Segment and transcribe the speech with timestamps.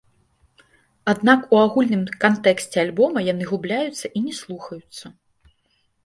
[1.11, 5.05] Аднак у агульным кантэксце альбома яны губляюцца і не слухаюцца.